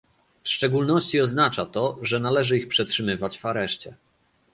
[0.43, 3.95] W szczególności oznacza to, że należy ich przetrzymywać w areszcie